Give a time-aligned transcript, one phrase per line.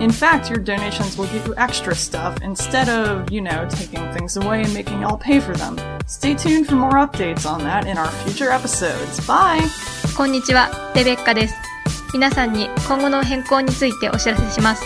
[0.00, 4.36] In fact, your donations will give you extra stuff instead of, you know, taking things
[4.36, 5.78] away and making y'all pay for them.
[6.06, 9.20] Stay tuned for more updates on that in our future episodes.
[9.26, 9.62] Bye!
[10.16, 11.54] こんにちは、レベッカです。
[12.12, 14.84] 皆さんに今後の変更についてお知らせします。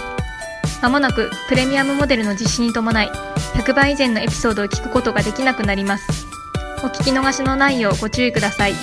[0.83, 3.11] まもなくプレミアムモデルの実施に伴い、
[3.55, 6.27] 100倍以前のエピソードを聞くことができなくなります。
[6.85, 8.75] お聞き逃しのないようご注意ください。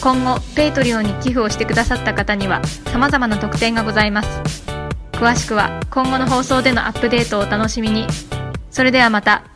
[0.00, 2.62] 今後、ペイトリオンに寄付をしてくださった方には
[2.92, 4.45] 様々な特典がございます。
[5.16, 8.06] 詳しくは今後の放送でのアップデートをお楽しみに。
[8.70, 9.55] それではまた。